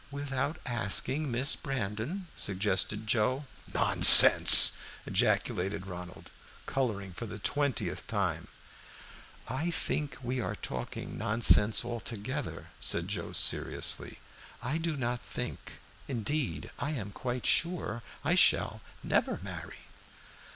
"Without 0.09 0.57
asking 0.65 1.29
Miss 1.29 1.55
Brandon?" 1.55 2.25
suggested 2.35 3.05
Joe. 3.05 3.45
"Nonsense!" 3.71 4.77
ejaculated 5.05 5.85
Ronald, 5.85 6.31
coloring 6.65 7.13
for 7.13 7.27
the 7.27 7.37
twentieth 7.37 8.07
time. 8.07 8.47
"I 9.47 9.69
think 9.69 10.17
we 10.23 10.39
are 10.39 10.55
talking 10.55 11.19
nonsense 11.19 11.85
altogether," 11.85 12.71
said 12.79 13.09
Joe, 13.09 13.31
seriously. 13.31 14.17
"I 14.63 14.79
do 14.79 14.97
not 14.97 15.19
think, 15.21 15.73
indeed 16.07 16.71
I 16.79 16.93
am 16.93 17.11
quite 17.11 17.45
sure, 17.45 18.01
I 18.25 18.33
shall 18.33 18.81
never 19.03 19.39
marry." 19.43 19.81